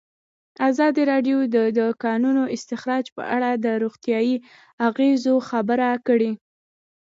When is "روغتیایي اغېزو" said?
3.83-5.35